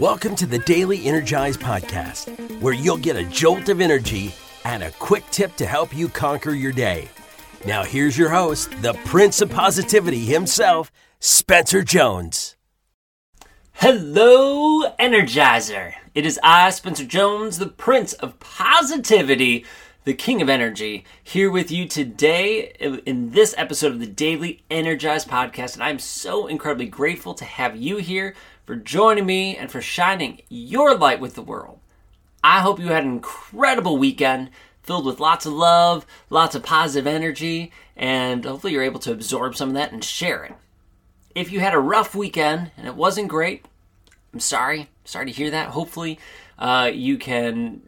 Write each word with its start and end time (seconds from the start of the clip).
Welcome 0.00 0.34
to 0.36 0.46
the 0.46 0.60
Daily 0.60 1.04
Energize 1.04 1.58
Podcast, 1.58 2.62
where 2.62 2.72
you'll 2.72 2.96
get 2.96 3.16
a 3.16 3.24
jolt 3.26 3.68
of 3.68 3.82
energy 3.82 4.34
and 4.64 4.82
a 4.82 4.92
quick 4.92 5.24
tip 5.30 5.54
to 5.56 5.66
help 5.66 5.94
you 5.94 6.08
conquer 6.08 6.52
your 6.52 6.72
day. 6.72 7.10
Now, 7.66 7.84
here's 7.84 8.16
your 8.16 8.30
host, 8.30 8.70
the 8.80 8.94
Prince 9.04 9.42
of 9.42 9.50
Positivity 9.50 10.20
himself, 10.20 10.90
Spencer 11.18 11.82
Jones. 11.82 12.56
Hello, 13.72 14.90
Energizer. 14.98 15.92
It 16.14 16.24
is 16.24 16.40
I, 16.42 16.70
Spencer 16.70 17.04
Jones, 17.04 17.58
the 17.58 17.68
Prince 17.68 18.14
of 18.14 18.40
Positivity, 18.40 19.66
the 20.04 20.14
King 20.14 20.40
of 20.40 20.48
Energy, 20.48 21.04
here 21.22 21.50
with 21.50 21.70
you 21.70 21.86
today 21.86 22.72
in 23.04 23.32
this 23.32 23.54
episode 23.58 23.92
of 23.92 24.00
the 24.00 24.06
Daily 24.06 24.64
Energize 24.70 25.26
Podcast. 25.26 25.74
And 25.74 25.82
I'm 25.82 25.98
so 25.98 26.46
incredibly 26.46 26.86
grateful 26.86 27.34
to 27.34 27.44
have 27.44 27.76
you 27.76 27.98
here 27.98 28.34
for 28.64 28.76
joining 28.76 29.26
me 29.26 29.56
and 29.56 29.70
for 29.70 29.80
shining 29.80 30.42
your 30.48 30.96
light 30.96 31.20
with 31.20 31.34
the 31.34 31.42
world. 31.42 31.80
I 32.42 32.60
hope 32.60 32.78
you 32.78 32.88
had 32.88 33.04
an 33.04 33.10
incredible 33.10 33.98
weekend 33.98 34.50
filled 34.82 35.06
with 35.06 35.20
lots 35.20 35.46
of 35.46 35.52
love, 35.52 36.06
lots 36.30 36.54
of 36.54 36.62
positive 36.62 37.06
energy, 37.06 37.72
and 37.96 38.44
hopefully 38.44 38.72
you're 38.72 38.82
able 38.82 39.00
to 39.00 39.12
absorb 39.12 39.54
some 39.54 39.68
of 39.68 39.74
that 39.74 39.92
and 39.92 40.02
share 40.02 40.44
it. 40.44 40.54
If 41.34 41.52
you 41.52 41.60
had 41.60 41.74
a 41.74 41.78
rough 41.78 42.14
weekend 42.14 42.70
and 42.76 42.86
it 42.86 42.96
wasn't 42.96 43.28
great, 43.28 43.66
I'm 44.32 44.40
sorry. 44.40 44.88
Sorry 45.04 45.26
to 45.26 45.32
hear 45.32 45.50
that. 45.50 45.68
Hopefully, 45.68 46.18
uh, 46.58 46.90
you 46.92 47.18
can 47.18 47.82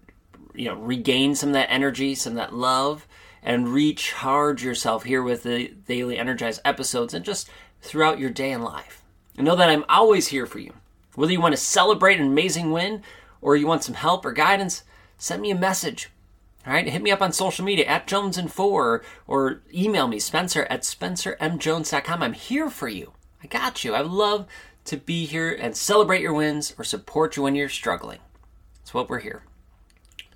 you 0.55 0.67
know 0.67 0.77
regain 0.77 1.35
some 1.35 1.51
of 1.51 1.55
that 1.55 1.71
energy, 1.71 2.15
some 2.15 2.33
of 2.33 2.37
that 2.37 2.55
love, 2.55 3.07
and 3.43 3.69
recharge 3.69 4.63
yourself 4.65 5.05
here 5.05 5.23
with 5.23 5.43
the 5.43 5.69
daily 5.87 6.19
energized 6.19 6.61
episodes 6.65 7.15
and 7.15 7.25
just 7.25 7.49
throughout 7.81 8.19
your 8.19 8.31
day 8.31 8.53
in 8.53 8.63
life. 8.63 9.02
And 9.37 9.47
know 9.47 9.57
that 9.57 9.71
I'm 9.71 9.85
always 9.89 10.29
here 10.29 10.47
for 10.47 10.59
you. 10.59 10.73
Whether 11.15 11.33
you 11.33 11.41
want 11.41 11.53
to 11.55 11.61
celebrate 11.61 12.19
an 12.19 12.27
amazing 12.27 12.71
win 12.71 13.03
or 13.41 13.57
you 13.57 13.67
want 13.67 13.85
some 13.85 13.95
help 13.95 14.25
or 14.25 14.33
guidance, 14.33 14.85
send 15.19 15.43
me 15.43 15.51
a 15.51 15.57
message. 15.57 16.11
All 16.67 16.73
right, 16.73 16.87
hit 16.87 17.03
me 17.03 17.11
up 17.11 17.21
on 17.21 17.33
social 17.33 17.65
media 17.65 17.87
at 17.87 18.07
Jones 18.07 18.39
and 18.39 18.53
Four 18.53 19.03
or 19.27 19.63
email 19.75 20.07
me 20.07 20.21
Spencer 20.21 20.67
at 20.71 20.83
spencermjones.com. 20.83 22.23
I'm 22.23 22.35
here 22.35 22.71
for 22.71 22.89
you. 22.89 23.13
I 23.43 23.49
got 23.49 23.85
you. 23.85 23.95
I 23.95 24.01
love 24.03 24.47
to 24.85 24.97
be 24.97 25.27
here 25.27 25.51
and 25.51 25.77
celebrate 25.77 26.23
your 26.23 26.33
wins 26.33 26.75
or 26.79 26.85
support 26.85 27.37
you 27.37 27.43
when 27.43 27.55
you're 27.55 27.69
struggling. 27.69 28.21
That's 28.79 28.95
what 28.95 29.09
we're 29.09 29.21
here. 29.21 29.43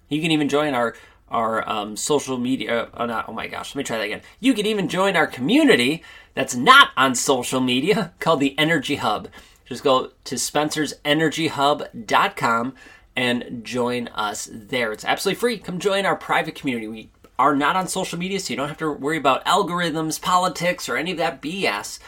You 0.08 0.20
can 0.20 0.30
even 0.30 0.48
join 0.48 0.74
our 0.74 0.94
our 1.28 1.68
um, 1.68 1.96
social 1.96 2.38
media. 2.38 2.88
Oh, 2.94 3.04
not, 3.06 3.28
oh 3.28 3.32
my 3.32 3.48
gosh, 3.48 3.74
let 3.74 3.78
me 3.78 3.84
try 3.84 3.98
that 3.98 4.04
again. 4.04 4.22
You 4.40 4.54
can 4.54 4.66
even 4.66 4.88
join 4.88 5.16
our 5.16 5.26
community 5.26 6.02
that's 6.34 6.54
not 6.54 6.90
on 6.96 7.14
social 7.14 7.60
media 7.60 8.14
called 8.20 8.40
the 8.40 8.58
Energy 8.58 8.96
Hub. 8.96 9.28
Just 9.64 9.82
go 9.82 10.12
to 10.24 10.34
spencersenergyhub.com 10.36 12.74
and 13.16 13.64
join 13.64 14.08
us 14.08 14.48
there. 14.52 14.92
It's 14.92 15.04
absolutely 15.04 15.40
free. 15.40 15.58
Come 15.58 15.78
join 15.78 16.06
our 16.06 16.16
private 16.16 16.54
community. 16.54 16.86
We 16.86 17.10
are 17.38 17.56
not 17.56 17.76
on 17.76 17.88
social 17.88 18.18
media, 18.18 18.40
so 18.40 18.52
you 18.52 18.56
don't 18.56 18.68
have 18.68 18.78
to 18.78 18.92
worry 18.92 19.16
about 19.16 19.44
algorithms, 19.44 20.20
politics, 20.20 20.88
or 20.88 20.96
any 20.96 21.12
of 21.12 21.18
that 21.18 21.42
BS. 21.42 21.98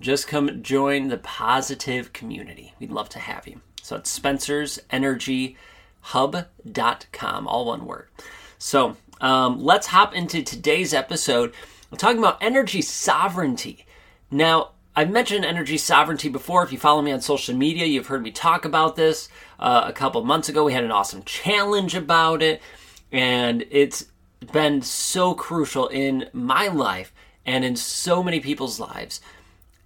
Just 0.00 0.26
come 0.26 0.62
join 0.62 1.08
the 1.08 1.18
positive 1.18 2.12
community. 2.12 2.74
We'd 2.80 2.90
love 2.90 3.08
to 3.10 3.20
have 3.20 3.46
you. 3.46 3.60
So 3.82 3.96
it's 3.96 4.10
Spencer's 4.10 4.80
Energy 4.90 5.56
hub.com, 6.00 7.48
all 7.48 7.66
one 7.66 7.86
word. 7.86 8.08
So 8.64 8.96
um, 9.20 9.62
let's 9.62 9.88
hop 9.88 10.14
into 10.14 10.42
today's 10.42 10.94
episode. 10.94 11.52
We're 11.90 11.98
talking 11.98 12.18
about 12.18 12.38
energy 12.40 12.80
sovereignty. 12.80 13.84
Now, 14.30 14.70
I've 14.96 15.10
mentioned 15.10 15.44
energy 15.44 15.76
sovereignty 15.76 16.30
before. 16.30 16.62
If 16.64 16.72
you 16.72 16.78
follow 16.78 17.02
me 17.02 17.12
on 17.12 17.20
social 17.20 17.54
media, 17.54 17.84
you've 17.84 18.06
heard 18.06 18.22
me 18.22 18.30
talk 18.30 18.64
about 18.64 18.96
this. 18.96 19.28
Uh, 19.58 19.84
a 19.84 19.92
couple 19.92 20.24
months 20.24 20.48
ago, 20.48 20.64
we 20.64 20.72
had 20.72 20.82
an 20.82 20.90
awesome 20.90 21.22
challenge 21.24 21.94
about 21.94 22.42
it, 22.42 22.62
and 23.12 23.66
it's 23.70 24.06
been 24.50 24.80
so 24.80 25.34
crucial 25.34 25.88
in 25.88 26.30
my 26.32 26.68
life 26.68 27.12
and 27.44 27.66
in 27.66 27.76
so 27.76 28.22
many 28.22 28.40
people's 28.40 28.80
lives. 28.80 29.20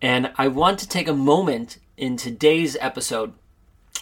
And 0.00 0.30
I 0.38 0.46
want 0.46 0.78
to 0.78 0.88
take 0.88 1.08
a 1.08 1.12
moment 1.12 1.78
in 1.96 2.16
today's 2.16 2.76
episode 2.80 3.32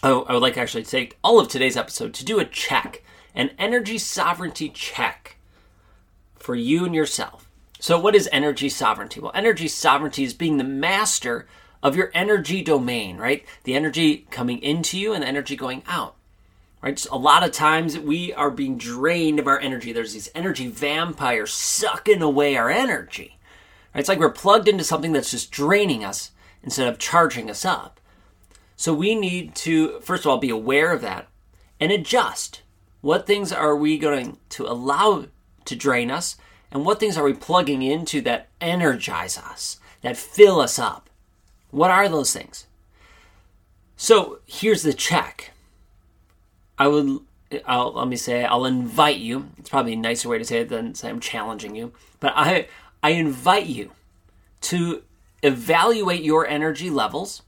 I 0.03 0.13
would 0.13 0.43
like 0.43 0.59
actually 0.59 0.85
take 0.85 1.17
all 1.25 1.41
of 1.41 1.49
today's 1.49 1.77
episode 1.77 2.13
to 2.15 2.25
do 2.25 2.39
a 2.39 2.45
check, 2.45 3.03
an 3.37 3.51
energy 3.59 3.99
sovereignty 3.99 4.69
check 4.69 5.37
for 6.35 6.57
you 6.57 6.85
and 6.85 6.95
yourself. 6.95 7.49
So, 7.79 8.01
what 8.01 8.17
is 8.17 8.29
energy 8.33 8.69
sovereignty? 8.69 9.21
Well, 9.21 9.33
energy 9.35 9.69
sovereignty 9.69 10.25
is 10.25 10.35
being 10.35 10.57
the 10.57 10.65
master 10.65 11.47
of 11.83 11.95
your 11.95 12.11
energy 12.15 12.63
domain, 12.63 13.19
right? 13.19 13.45
The 13.65 13.75
energy 13.75 14.27
coming 14.31 14.61
into 14.61 14.99
you 14.99 15.13
and 15.13 15.23
the 15.23 15.29
energy 15.29 15.55
going 15.55 15.85
out. 15.87 16.17
Right? 16.83 16.99
So 16.99 17.15
a 17.15 17.17
lot 17.17 17.43
of 17.43 17.53
times 17.53 17.99
we 17.99 18.33
are 18.35 18.51
being 18.51 18.79
drained 18.79 19.39
of 19.39 19.47
our 19.47 19.59
energy. 19.59 19.93
There's 19.93 20.13
these 20.13 20.31
energy 20.35 20.69
vampires 20.69 21.53
sucking 21.53 22.23
away 22.23 22.57
our 22.57 22.71
energy. 22.71 23.39
It's 23.95 24.09
like 24.09 24.19
we're 24.19 24.31
plugged 24.31 24.69
into 24.69 24.85
something 24.85 25.13
that's 25.13 25.31
just 25.31 25.51
draining 25.51 26.05
us 26.05 26.33
instead 26.63 26.87
of 26.87 26.99
charging 26.99 27.51
us 27.51 27.65
up. 27.65 27.99
So 28.77 28.93
we 28.93 29.15
need 29.15 29.55
to, 29.57 30.01
first 30.01 30.25
of 30.25 30.31
all, 30.31 30.39
be 30.39 30.51
aware 30.51 30.93
of 30.93 31.01
that 31.01 31.29
and 31.81 31.91
adjust. 31.91 32.63
What 33.07 33.25
things 33.25 33.53
are 33.53 33.77
we 33.77 33.99
going 33.99 34.39
to 34.49 34.67
allow 34.67 35.27
to 35.67 35.77
drain 35.77 36.11
us? 36.11 36.37
And 36.73 36.85
what 36.85 36.99
things 36.99 37.17
are 37.17 37.23
we 37.23 37.35
plugging 37.35 37.81
into 37.81 38.21
that 38.23 38.49
energize 38.61 39.39
us, 39.39 39.79
that 40.01 40.17
fill 40.17 40.59
us 40.59 40.77
up? 40.77 41.09
What 41.71 41.93
are 41.93 42.09
those 42.09 42.33
things? 42.33 42.67
So 43.97 44.41
here's 44.45 44.83
the 44.83 44.93
check. 44.93 45.53
I 46.81 46.89
would, 46.89 47.21
I'll, 47.65 47.93
let 47.93 48.09
me 48.09 48.17
say, 48.17 48.45
I'll 48.45 48.65
invite 48.65 49.19
you. 49.19 49.51
It's 49.57 49.71
probably 49.71 49.93
a 49.93 49.97
nicer 49.97 50.29
way 50.29 50.39
to 50.39 50.45
say 50.45 50.63
it 50.63 50.69
than 50.69 50.97
say 50.97 51.09
I'm 51.09 51.21
challenging 51.21 51.77
you. 51.77 51.93
But 52.19 52.33
I, 52.35 52.67
I 53.05 53.11
invite 53.11 53.67
you 53.67 53.93
to 54.63 55.05
evaluate 55.45 56.25
your 56.25 56.45
energy 56.45 56.91
levels 56.91 57.43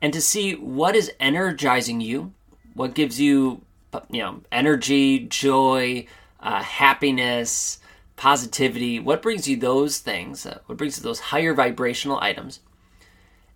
and 0.00 0.14
to 0.14 0.22
see 0.22 0.54
what 0.54 0.96
is 0.96 1.12
energizing 1.20 2.00
you, 2.00 2.32
what 2.72 2.94
gives 2.94 3.20
you, 3.20 3.66
you 4.10 4.22
know, 4.22 4.40
energy, 4.52 5.20
joy, 5.20 6.06
uh, 6.40 6.62
happiness, 6.62 7.78
positivity, 8.16 8.98
what 8.98 9.22
brings 9.22 9.48
you 9.48 9.56
those 9.56 9.98
things, 9.98 10.44
uh, 10.44 10.58
what 10.66 10.78
brings 10.78 10.98
you 10.98 11.02
those 11.02 11.20
higher 11.20 11.54
vibrational 11.54 12.18
items, 12.20 12.60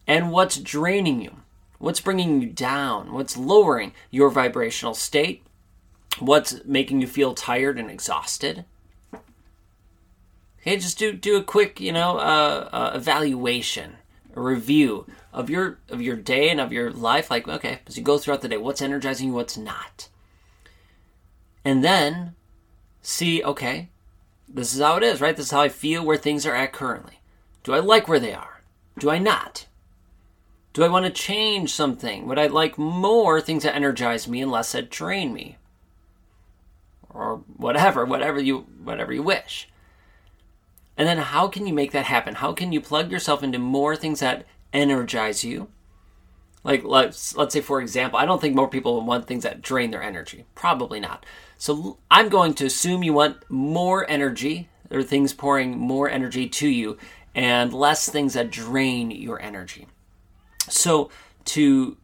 and 0.07 0.31
what's 0.31 0.59
draining 0.59 1.21
you, 1.21 1.37
what's 1.79 2.01
bringing 2.01 2.41
you 2.41 2.49
down, 2.49 3.13
what's 3.13 3.37
lowering 3.37 3.93
your 4.11 4.31
vibrational 4.31 4.95
state, 4.95 5.43
what's 6.19 6.65
making 6.65 7.01
you 7.01 7.07
feel 7.07 7.35
tired 7.35 7.79
and 7.79 7.91
exhausted. 7.91 8.65
Okay, 10.61 10.77
just 10.77 10.97
do 10.97 11.13
do 11.13 11.37
a 11.37 11.43
quick, 11.43 11.81
you 11.81 11.93
know, 11.93 12.19
uh, 12.19 12.69
uh 12.73 12.93
evaluation, 12.95 13.97
a 14.37 14.41
review 14.41 15.07
of 15.33 15.51
your 15.51 15.79
of 15.89 16.01
your 16.01 16.15
day 16.15 16.51
and 16.51 16.61
of 16.61 16.73
your 16.73 16.93
life. 16.93 17.33
Like 17.33 17.49
okay 17.49 17.81
as 17.89 17.99
you 17.99 18.05
go 18.05 18.17
throughout 18.17 18.43
the 18.43 18.49
day. 18.49 18.59
What's 18.59 18.81
energizing 18.81 19.29
you? 19.29 19.35
What's 19.35 19.59
not 19.59 20.09
and 21.65 21.85
then 21.85 22.35
see 23.01 23.43
okay 23.43 23.89
this 24.49 24.75
is 24.75 24.81
how 24.81 24.97
it 24.97 25.03
is 25.03 25.21
right? 25.21 25.37
This 25.37 25.47
is 25.47 25.53
how 25.53 25.61
i 25.61 25.69
feel 25.69 26.05
where 26.05 26.17
things 26.17 26.45
are 26.45 26.55
at 26.55 26.73
currently. 26.73 27.21
Do 27.65 27.73
i 27.73 27.79
like 27.79 28.09
where 28.09 28.21
they 28.21 28.35
are? 28.35 28.63
Do 28.99 29.11
i 29.11 29.19
not? 29.19 29.67
Do 30.73 30.85
i 30.85 30.89
want 30.89 31.07
to 31.07 31.11
change 31.11 31.73
something? 31.73 32.27
Would 32.27 32.39
i 32.39 32.47
like 32.47 32.79
more 32.79 33.41
things 33.41 33.63
that 33.63 33.75
energize 33.75 34.29
me 34.29 34.43
and 34.43 34.51
less 34.51 34.73
that 34.73 34.91
drain 34.91 35.33
me? 35.33 35.57
Or 37.11 37.43
whatever 37.57 38.05
whatever 38.05 38.41
you 38.41 38.67
whatever 38.83 39.13
you 39.13 39.23
wish. 39.23 39.69
And 40.97 41.09
then 41.09 41.19
how 41.19 41.49
can 41.49 41.67
you 41.67 41.73
make 41.73 41.93
that 41.93 42.05
happen? 42.05 42.37
How 42.37 42.53
can 42.53 42.73
you 42.73 42.81
plug 42.81 43.11
yourself 43.11 43.43
into 43.43 43.59
more 43.59 43.97
things 43.97 44.21
that 44.21 44.45
energize 44.73 45.45
you. 45.45 45.69
Like 46.65 46.85
let's 46.85 47.37
let's 47.37 47.55
say 47.55 47.61
for 47.61 47.81
example, 47.81 48.19
I 48.19 48.27
don't 48.27 48.41
think 48.41 48.55
more 48.55 48.69
people 48.69 49.01
want 49.05 49.27
things 49.27 49.43
that 49.43 49.63
drain 49.63 49.91
their 49.91 50.03
energy. 50.03 50.45
Probably 50.55 51.01
not. 51.01 51.27
So 51.59 51.99
I'm 52.11 52.29
going 52.29 52.55
to 52.55 52.67
assume 52.67 53.03
you 53.03 53.13
want 53.13 53.49
more 53.51 54.09
energy, 54.09 54.69
or 54.91 55.03
things 55.03 55.33
pouring 55.33 55.79
more 55.79 56.09
energy 56.09 56.49
to 56.49 56.69
you, 56.69 56.99
and 57.35 57.73
less 57.73 58.09
things 58.09 58.35
that 58.35 58.51
drain 58.51 59.11
your 59.11 59.41
energy. 59.41 59.87
So 60.69 61.11
to 61.47 61.97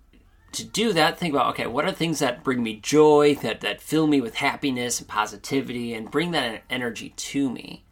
to 0.52 0.64
do 0.64 0.92
that, 0.92 1.18
think 1.18 1.34
about 1.34 1.50
okay, 1.50 1.66
what 1.66 1.84
are 1.84 1.92
things 1.92 2.18
that 2.18 2.42
bring 2.42 2.62
me 2.62 2.76
joy, 2.76 3.36
that 3.42 3.60
that 3.60 3.80
fill 3.80 4.06
me 4.06 4.20
with 4.20 4.36
happiness 4.36 4.98
and 4.98 5.08
positivity, 5.08 5.94
and 5.94 6.10
bring 6.10 6.32
that 6.32 6.62
energy 6.68 7.10
to 7.10 7.50
me? 7.50 7.84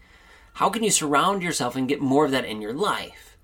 How 0.54 0.70
can 0.70 0.82
you 0.82 0.90
surround 0.90 1.42
yourself 1.42 1.76
and 1.76 1.86
get 1.86 2.00
more 2.00 2.24
of 2.24 2.30
that 2.30 2.46
in 2.46 2.62
your 2.62 2.72
life? 2.72 3.35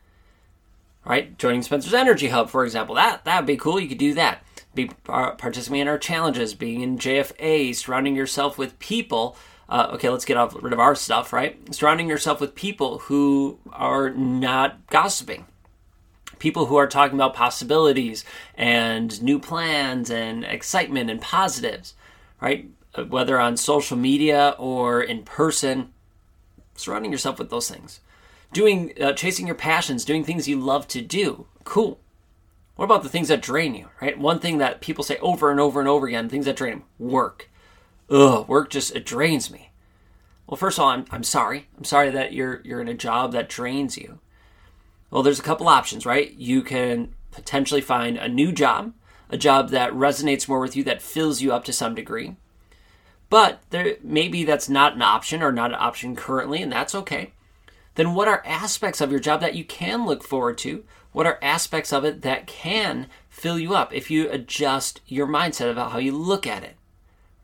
Right? 1.05 1.37
Joining 1.39 1.63
Spencer's 1.63 1.95
Energy 1.95 2.29
Hub, 2.29 2.51
for 2.51 2.65
example, 2.65 2.95
that 2.97 3.25
that 3.25 3.41
would 3.41 3.47
be 3.47 3.57
cool. 3.57 3.81
You 3.81 3.89
could 3.89 3.99
do 3.99 4.15
that. 4.15 4.45
Be 4.75 4.87
participating 5.05 5.83
in 5.83 5.89
our 5.89 5.99
challenges, 5.99 6.55
being 6.55 6.81
in 6.81 6.99
JFA, 6.99 7.75
surrounding 7.75 8.17
yourself 8.17 8.57
with 8.57 8.79
people. 8.79 9.37
Uh, 9.69 9.91
okay, 9.93 10.09
let's 10.09 10.25
get 10.25 10.37
off, 10.37 10.55
rid 10.63 10.73
of 10.73 10.81
our 10.81 10.95
stuff, 10.95 11.33
right? 11.33 11.75
Surrounding 11.75 12.09
yourself 12.09 12.41
with 12.41 12.55
people 12.55 12.99
who 13.01 13.59
are 13.73 14.11
not 14.11 14.87
gossiping, 14.89 15.47
People 16.43 16.67
who 16.67 16.75
are 16.75 16.89
talking 16.89 17.15
about 17.15 17.35
possibilities 17.35 18.25
and 18.57 19.23
new 19.23 19.39
plans 19.39 20.11
and 20.11 20.45
excitement 20.45 21.09
and 21.09 21.21
positives, 21.21 21.95
right? 22.41 22.69
Uh, 22.97 23.05
whether 23.05 23.39
on 23.39 23.57
social 23.57 23.97
media 23.97 24.57
or 24.59 25.01
in 25.01 25.23
person, 25.23 25.93
surrounding 26.75 27.13
yourself 27.13 27.39
with 27.39 27.49
those 27.49 27.71
things. 27.71 28.01
Doing, 28.53 28.93
uh, 29.01 29.13
chasing 29.15 29.47
your 29.47 29.57
passions, 29.57 30.05
doing 30.05 30.25
things 30.25 30.47
you 30.47 30.61
love 30.61 30.87
to 30.89 31.01
do. 31.01 31.47
Cool. 31.65 31.99
What 32.77 32.85
about 32.85 33.03
the 33.03 33.09
things 33.09 33.29
that 33.29 33.43
drain 33.43 33.75
you, 33.75 33.89
right? 34.01 34.19
One 34.19 34.39
thing 34.41 34.59
that 34.59 34.81
people 34.81 35.05
say 35.05 35.17
over 35.19 35.51
and 35.51 35.61
over 35.61 35.81
and 35.81 35.89
over 35.89 36.07
again, 36.07 36.29
things 36.29 36.47
that 36.47 36.57
drain 36.57 36.73
them, 36.73 36.85
work. 36.99 37.51
Ugh, 38.11 38.47
work 38.49 38.71
just, 38.71 38.95
it 38.95 39.07
drains 39.07 39.51
me. 39.51 39.71
Well, 40.47 40.57
first 40.57 40.79
of 40.79 40.85
all, 40.85 40.91
I'm, 40.91 41.07
I'm 41.11 41.23
sorry. 41.23 41.69
I'm 41.79 41.85
sorry 41.85 42.11
that 42.11 42.33
you're, 42.33 42.61
you're 42.65 42.81
in 42.81 42.89
a 42.89 42.95
job 42.95 43.33
that 43.33 43.49
drains 43.49 43.97
you. 43.97 44.19
Well, 45.11 45.23
there's 45.23 45.39
a 45.39 45.45
couple 45.45 45.69
options, 45.69 46.05
right? 46.05 46.33
You 46.33 46.63
can 46.63 47.15
potentially 47.31 47.81
find 47.81 48.17
a 48.17 48.29
new 48.29 48.53
job, 48.53 48.93
a 49.31 49.37
job 49.37 49.71
that 49.71 49.93
resonates 49.93 50.49
more 50.49 50.61
with 50.61 50.77
you, 50.77 50.85
that 50.85 51.03
fills 51.03 51.41
you 51.41 51.53
up 51.53 51.65
to 51.65 51.73
some 51.73 51.95
degree. 51.95 52.37
But 53.31 53.63
there 53.71 53.97
maybe 54.03 54.45
that's 54.45 54.69
not 54.69 54.95
an 54.95 55.03
option 55.03 55.43
or 55.43 55.53
not 55.53 55.71
an 55.71 55.79
option 55.81 56.17
currently, 56.17 56.61
and 56.61 56.71
that's 56.71 56.95
okay. 56.95 57.33
Then 57.95 58.15
what 58.15 58.29
are 58.29 58.43
aspects 58.47 59.01
of 59.01 59.11
your 59.11 59.21
job 59.21 59.41
that 59.41 59.55
you 59.55 59.65
can 59.65 60.07
look 60.07 60.23
forward 60.23 60.59
to? 60.59 60.85
What 61.13 61.27
are 61.27 61.39
aspects 61.43 61.93
of 61.93 62.05
it 62.05 62.23
that 62.23 62.47
can 62.47 63.07
fill 63.29 63.59
you 63.59 63.75
up 63.75 63.93
if 63.93 64.11
you 64.11 64.31
adjust 64.31 65.01
your 65.07 65.27
mindset 65.27 65.71
about 65.71 65.93
how 65.93 65.99
you 65.99 66.13
look 66.13 66.47
at 66.47 66.65
it? 66.65 66.77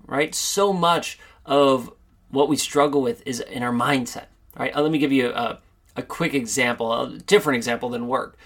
Right? 0.07 0.35
So 0.35 0.73
much 0.73 1.19
of 1.45 1.93
what 2.31 2.49
we 2.49 2.57
struggle 2.57 3.03
with 3.03 3.23
is 3.27 3.41
in 3.41 3.63
our 3.63 3.73
mindset. 3.73 4.27
Right? 4.59 4.75
Uh, 4.75 4.83
let 4.83 4.91
me 4.91 4.99
give 4.99 5.13
you 5.13 5.31
a, 5.31 5.59
a 5.97 6.03
quick 6.03 6.35
example, 6.35 6.93
a 6.93 7.19
different 7.19 7.57
example 7.57 7.91
than 7.91 8.09
work. 8.09 8.37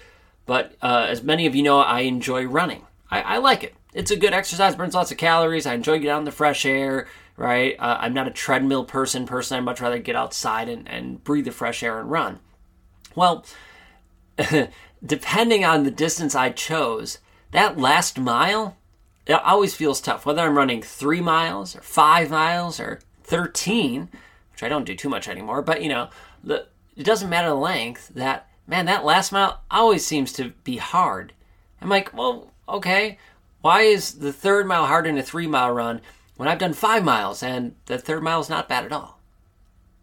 But 0.45 0.75
uh, 0.81 1.05
as 1.09 1.23
many 1.23 1.45
of 1.45 1.55
you 1.55 1.63
know, 1.63 1.79
I 1.79 2.01
enjoy 2.01 2.45
running. 2.45 2.83
I, 3.09 3.21
I, 3.21 3.37
like 3.37 3.63
it. 3.63 3.75
It's 3.93 4.11
a 4.11 4.17
good 4.17 4.33
exercise, 4.33 4.75
burns 4.75 4.93
lots 4.93 5.11
of 5.11 5.17
calories. 5.17 5.65
I 5.65 5.73
enjoy 5.73 5.97
getting 5.97 6.09
out 6.09 6.19
in 6.19 6.25
the 6.25 6.31
fresh 6.31 6.65
air, 6.65 7.07
right? 7.37 7.75
Uh, 7.79 7.97
I'm 7.99 8.13
not 8.13 8.27
a 8.27 8.31
treadmill 8.31 8.85
person 8.85 9.25
personally. 9.25 9.59
I'd 9.59 9.65
much 9.65 9.81
rather 9.81 9.99
get 9.99 10.15
outside 10.15 10.69
and, 10.69 10.87
and 10.87 11.23
breathe 11.23 11.45
the 11.45 11.51
fresh 11.51 11.83
air 11.83 11.99
and 11.99 12.09
run. 12.09 12.39
Well, 13.15 13.45
depending 15.05 15.65
on 15.65 15.83
the 15.83 15.91
distance 15.91 16.35
I 16.35 16.49
chose, 16.49 17.19
that 17.51 17.77
last 17.77 18.19
mile, 18.19 18.77
it 19.25 19.33
always 19.33 19.75
feels 19.75 20.01
tough. 20.01 20.25
Whether 20.25 20.41
I'm 20.41 20.57
running 20.57 20.81
three 20.81 21.21
miles 21.21 21.75
or 21.75 21.81
five 21.81 22.29
miles 22.29 22.79
or 22.79 22.99
13, 23.23 24.09
which 24.51 24.63
I 24.63 24.69
don't 24.69 24.85
do 24.85 24.95
too 24.95 25.09
much 25.09 25.27
anymore, 25.27 25.61
but 25.61 25.81
you 25.81 25.89
know, 25.89 26.09
the, 26.43 26.67
it 26.95 27.03
doesn't 27.03 27.29
matter 27.29 27.49
the 27.49 27.55
length, 27.55 28.09
that, 28.15 28.49
man, 28.67 28.85
that 28.85 29.05
last 29.05 29.31
mile 29.31 29.61
always 29.71 30.05
seems 30.05 30.33
to 30.33 30.49
be 30.63 30.77
hard. 30.77 31.33
I'm 31.81 31.89
like, 31.89 32.15
well, 32.15 32.51
okay, 32.67 33.17
why 33.61 33.81
is 33.81 34.13
the 34.15 34.33
third 34.33 34.67
mile 34.67 34.85
harder 34.85 35.09
than 35.09 35.17
a 35.17 35.23
three 35.23 35.47
mile 35.47 35.71
run 35.71 36.01
when 36.35 36.47
I've 36.47 36.59
done 36.59 36.73
five 36.73 37.03
miles 37.03 37.43
and 37.43 37.75
the 37.85 37.97
third 37.97 38.23
mile 38.23 38.41
is 38.41 38.49
not 38.49 38.69
bad 38.69 38.85
at 38.85 38.91
all? 38.91 39.19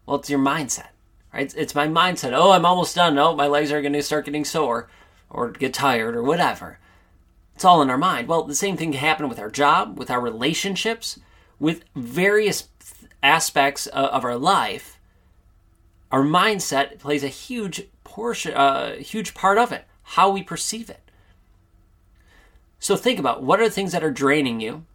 Well, 0.06 0.18
it's 0.18 0.30
your 0.30 0.38
mindset 0.38 0.88
right? 1.32 1.54
It's 1.56 1.74
my 1.74 1.86
mindset. 1.86 2.32
Oh, 2.34 2.52
I'm 2.52 2.66
almost 2.66 2.94
done. 2.94 3.18
Oh, 3.18 3.34
my 3.34 3.46
legs 3.46 3.72
are 3.72 3.80
going 3.80 3.92
to 3.92 4.02
start 4.02 4.24
getting 4.24 4.44
sore 4.44 4.88
or 5.28 5.50
get 5.50 5.74
tired 5.74 6.16
or 6.16 6.22
whatever. 6.22 6.78
It's 7.54 7.64
all 7.64 7.82
in 7.82 7.90
our 7.90 7.98
mind. 7.98 8.28
Well, 8.28 8.44
the 8.44 8.54
same 8.54 8.76
thing 8.76 8.92
can 8.92 9.00
happen 9.00 9.28
with 9.28 9.38
our 9.38 9.50
job, 9.50 9.98
with 9.98 10.10
our 10.10 10.20
relationships, 10.20 11.20
with 11.58 11.84
various 11.94 12.68
aspects 13.22 13.86
of 13.88 14.24
our 14.24 14.36
life. 14.36 14.98
Our 16.10 16.22
mindset 16.22 16.98
plays 16.98 17.22
a 17.22 17.28
huge 17.28 17.86
portion, 18.02 18.52
a 18.52 18.56
uh, 18.56 18.96
huge 18.96 19.34
part 19.34 19.58
of 19.58 19.72
it. 19.72 19.84
How 20.02 20.30
we 20.30 20.42
perceive 20.42 20.90
it. 20.90 21.02
So 22.80 22.96
think 22.96 23.18
about 23.18 23.42
what 23.42 23.60
are 23.60 23.68
the 23.68 23.70
things 23.70 23.92
that 23.92 24.02
are 24.02 24.10
draining 24.10 24.60
you. 24.60 24.86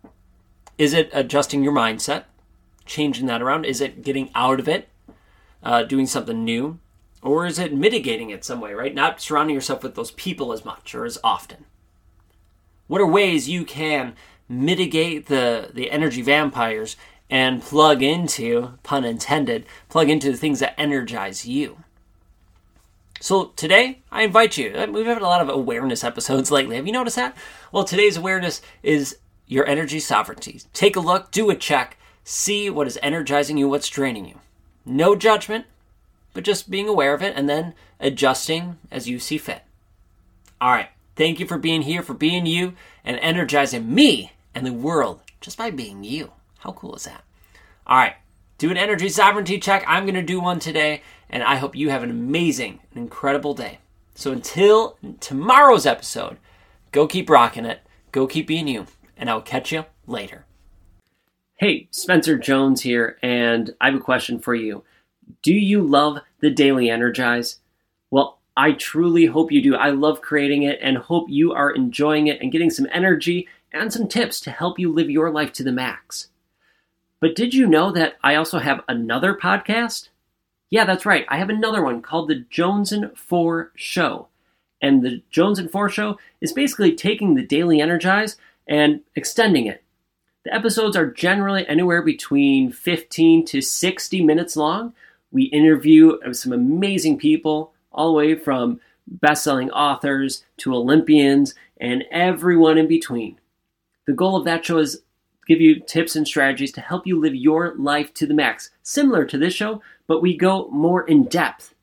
Is 0.78 0.94
it 0.94 1.10
adjusting 1.14 1.64
your 1.64 1.74
mindset, 1.74 2.26
changing 2.86 3.28
that 3.28 3.42
around? 3.42 3.66
Is 3.66 3.82
it 3.82 4.04
getting 4.04 4.30
out 4.36 4.60
of 4.60 4.68
it 4.68 4.90
uh, 5.64 5.84
doing 5.84 6.06
something 6.06 6.44
new? 6.44 6.80
Or 7.22 7.46
is 7.46 7.58
it 7.58 7.74
mitigating 7.74 8.30
it 8.30 8.46
some 8.46 8.62
way, 8.62 8.74
right? 8.74 8.94
Not 8.94 9.20
surrounding 9.20 9.56
yourself 9.56 9.82
with 9.82 9.96
those 9.96 10.12
people 10.12 10.54
as 10.54 10.64
much 10.64 10.94
or 10.94 11.06
as 11.06 11.18
often. 11.24 11.66
What 12.88 13.02
are 13.02 13.08
ways 13.08 13.50
you 13.50 13.66
can 13.66 14.16
mitigate 14.48 15.26
the, 15.26 15.72
the 15.74 15.90
energy 15.90 16.22
vampires 16.22 16.96
and 17.28 17.64
plug 17.64 18.04
into, 18.04 18.78
pun 18.84 19.04
intended, 19.04 19.66
plug 19.90 20.08
into 20.10 20.32
the 20.32 20.38
things 20.38 20.60
that 20.60 20.80
energize 20.80 21.48
you? 21.48 21.78
So 23.20 23.46
today, 23.56 24.04
I 24.12 24.22
invite 24.22 24.56
you. 24.56 24.74
Uh, 24.76 24.86
we've 24.92 25.08
had 25.08 25.22
a 25.22 25.26
lot 25.26 25.42
of 25.42 25.50
awareness 25.50 26.04
episodes 26.04 26.52
lately. 26.52 26.76
Have 26.76 26.86
you 26.86 26.94
noticed 26.94 27.16
that? 27.16 27.36
Well, 27.72 27.86
today's 27.86 28.18
awareness 28.18 28.62
is 28.84 29.18
your 29.48 29.68
energy 29.68 30.00
sovereignty. 30.00 30.62
Take 30.74 30.96
a 30.96 31.00
look, 31.00 31.32
do 31.32 31.50
a 31.50 31.56
check, 31.56 31.98
see 32.24 32.70
what 32.70 32.88
is 32.88 33.00
energizing 33.02 33.58
you, 33.58 33.70
what's 33.70 33.90
draining 33.90 34.26
you. 34.26 34.40
No 34.86 35.16
judgment, 35.16 35.66
but 36.34 36.44
just 36.44 36.70
being 36.70 36.88
aware 36.88 37.14
of 37.14 37.22
it 37.22 37.34
and 37.36 37.50
then 37.50 37.74
adjusting 38.00 38.78
as 38.92 39.08
you 39.08 39.20
see 39.20 39.38
fit. 39.38 39.64
All 40.60 40.72
right. 40.72 40.90
Thank 41.16 41.40
you 41.40 41.48
for 41.48 41.58
being 41.58 41.84
here, 41.84 42.02
for 42.02 42.14
being 42.14 42.46
you, 42.46 42.74
and 43.04 43.18
energizing 43.22 43.94
me 43.94 44.34
and 44.54 44.66
the 44.66 44.74
world 44.74 45.22
just 45.40 45.58
by 45.58 45.72
being 45.72 46.04
you. 46.04 46.32
How 46.60 46.74
cool 46.74 46.96
is 46.96 47.06
that? 47.06 47.24
All 47.88 47.98
right. 47.98 48.16
Do 48.58 48.72
an 48.72 48.78
energy 48.78 49.10
sovereignty 49.10 49.60
check. 49.60 49.84
I'm 49.88 50.04
going 50.04 50.16
to 50.16 50.22
do 50.22 50.42
one 50.42 50.60
today, 50.60 51.02
and 51.30 51.44
I 51.44 51.56
hope 51.56 51.76
you 51.76 51.90
have 51.90 52.04
an 52.04 52.10
amazing 52.10 52.80
incredible 52.96 53.54
day. 53.54 53.80
So 54.14 54.32
until 54.32 54.98
tomorrow's 55.20 55.86
episode, 55.86 56.38
go 56.92 57.06
keep 57.06 57.30
rocking 57.30 57.66
it, 57.66 57.82
go 58.12 58.28
keep 58.28 58.48
being 58.48 58.68
you, 58.68 58.88
and 59.18 59.30
I'll 59.30 59.42
catch 59.42 59.72
you 59.72 59.86
later. 60.08 60.46
Hey, 61.56 61.88
Spencer 61.92 62.38
Jones 62.38 62.82
here, 62.82 63.18
and 63.22 63.74
I 63.80 63.86
have 63.86 63.96
a 63.96 64.04
question 64.04 64.40
for 64.40 64.54
you. 64.54 64.84
Do 65.42 65.54
you 65.54 65.82
love 65.82 66.20
the 66.42 66.50
Daily 66.50 66.90
Energize? 66.90 67.60
Well, 68.12 68.40
I 68.58 68.74
truly 68.74 69.26
hope 69.26 69.52
you 69.52 69.62
do. 69.62 69.76
I 69.76 69.90
love 69.90 70.22
creating 70.22 70.64
it 70.64 70.80
and 70.82 70.98
hope 70.98 71.28
you 71.30 71.54
are 71.54 71.72
enjoying 71.72 72.28
it 72.28 72.42
and 72.42 72.52
getting 72.52 72.70
some 72.70 72.88
energy 72.92 73.48
and 73.72 73.92
some 73.92 74.08
tips 74.08 74.40
to 74.42 74.52
help 74.52 74.80
you 74.80 74.92
live 74.92 75.10
your 75.10 75.32
life 75.32 75.52
to 75.54 75.64
the 75.64 75.72
max. 75.72 76.28
But 77.20 77.36
did 77.36 77.54
you 77.54 77.68
know 77.68 77.92
that 77.92 78.16
I 78.24 78.36
also 78.36 78.60
have 78.60 78.82
another 78.88 79.34
podcast? 79.34 80.10
Yeah, 80.70 80.86
that's 80.86 81.06
right. 81.06 81.26
I 81.30 81.38
have 81.38 81.50
another 81.50 81.84
one 81.84 82.02
called 82.02 82.28
The 82.28 82.46
Jones 82.50 82.92
and 82.92 83.18
4 83.18 83.72
Show. 83.76 84.28
And 84.82 85.02
The 85.02 85.22
Jones 85.30 85.58
and 85.58 85.72
4 85.72 85.90
Show 85.90 86.18
is 86.42 86.54
basically 86.54 86.94
taking 86.94 87.36
the 87.36 87.46
Daily 87.46 87.82
Energize 87.82 88.38
and 88.68 89.02
extending 89.16 89.68
it 89.68 89.86
the 90.46 90.54
episodes 90.54 90.96
are 90.96 91.10
generally 91.10 91.68
anywhere 91.68 92.04
between 92.04 92.72
15 92.72 93.46
to 93.46 93.62
60 93.62 94.24
minutes 94.24 94.56
long. 94.56 94.94
We 95.32 95.46
interview 95.46 96.18
some 96.34 96.54
amazing 96.54 97.18
people, 97.18 97.74
all 97.92 98.10
the 98.10 98.14
way 98.14 98.36
from 98.36 98.80
best 99.08 99.44
selling 99.44 99.72
authors 99.72 100.46
to 100.58 100.74
Olympians 100.74 101.56
and 101.82 102.06
everyone 102.12 102.78
in 102.78 102.88
between. 102.88 103.40
The 104.06 104.14
goal 104.14 104.36
of 104.36 104.46
that 104.46 104.64
show 104.64 104.78
is 104.78 105.02
give 105.48 105.62
you 105.62 105.80
tips 105.80 106.16
and 106.16 106.28
strategies 106.28 106.72
to 106.74 106.82
help 106.82 107.08
you 107.08 107.20
live 107.20 107.34
your 107.34 107.74
life 107.76 108.14
to 108.14 108.28
the 108.28 108.34
max, 108.36 108.70
similar 108.84 109.26
to 109.26 109.40
this 109.40 109.54
show, 109.54 109.82
but 110.06 110.22
we 110.22 110.38
go 110.38 110.68
more 110.70 111.08
in 111.08 111.24
depth. 111.24 111.74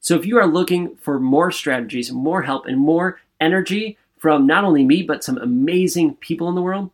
So 0.00 0.16
if 0.16 0.26
you 0.26 0.36
are 0.38 0.46
looking 0.46 0.96
for 0.96 1.20
more 1.20 1.52
strategies, 1.52 2.10
more 2.10 2.42
help, 2.42 2.66
and 2.66 2.78
more 2.78 3.20
energy 3.40 3.98
from 4.24 4.46
not 4.46 4.64
only 4.64 4.82
me, 4.82 5.02
but 5.02 5.22
some 5.22 5.36
amazing 5.36 6.14
people 6.14 6.48
in 6.48 6.54
the 6.54 6.62
world, 6.62 6.90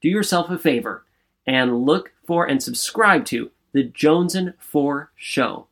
do 0.00 0.08
yourself 0.08 0.48
a 0.48 0.56
favor 0.56 1.04
and 1.46 1.84
look 1.84 2.12
for 2.26 2.46
and 2.46 2.62
subscribe 2.62 3.26
to 3.26 3.50
the 3.72 3.82
Jones 3.82 4.34
and 4.34 4.54
4 4.58 5.10
Show. 5.14 5.66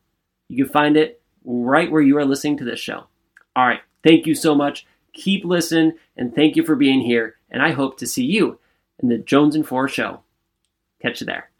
You 0.49 0.67
can 0.67 0.73
find 0.75 0.99
it 0.99 1.23
right 1.43 1.91
where 1.91 2.03
you 2.03 2.19
are 2.19 2.25
listening 2.27 2.59
to 2.59 2.67
this 2.67 2.81
show. 2.81 3.07
All 3.57 3.67
right, 3.67 3.81
thank 4.05 4.27
you 4.27 4.35
so 4.35 4.55
much. 4.55 4.87
Keep 5.15 5.47
listening, 5.47 5.95
and 6.19 6.35
thank 6.35 6.55
you 6.55 6.67
for 6.67 6.77
being 6.77 7.01
here. 7.01 7.37
And 7.51 7.63
I 7.63 7.71
hope 7.73 7.97
to 8.01 8.07
see 8.07 8.27
you 8.27 8.59
in 8.99 9.09
the 9.09 9.17
Jones 9.17 9.55
and 9.55 9.67
4 9.67 9.89
Show. 9.89 10.21
Catch 11.01 11.23
you 11.23 11.27
there. 11.27 11.51